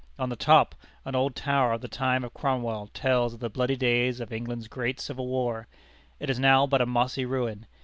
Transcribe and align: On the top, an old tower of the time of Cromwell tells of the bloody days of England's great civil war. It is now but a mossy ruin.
On 0.17 0.29
the 0.29 0.35
top, 0.35 0.73
an 1.05 1.13
old 1.13 1.35
tower 1.35 1.73
of 1.73 1.81
the 1.81 1.87
time 1.87 2.23
of 2.23 2.33
Cromwell 2.33 2.87
tells 2.87 3.35
of 3.35 3.39
the 3.39 3.51
bloody 3.51 3.75
days 3.75 4.19
of 4.19 4.33
England's 4.33 4.67
great 4.67 4.99
civil 4.99 5.27
war. 5.27 5.67
It 6.19 6.27
is 6.27 6.39
now 6.39 6.65
but 6.65 6.81
a 6.81 6.87
mossy 6.87 7.23
ruin. 7.23 7.67